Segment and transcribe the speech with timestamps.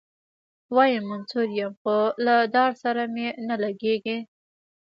[0.75, 4.17] وايي منصور یم خو له دار سره مي نه لګیږي.